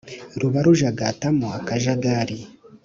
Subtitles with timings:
[0.39, 2.37] ruba rujagatamo akajagari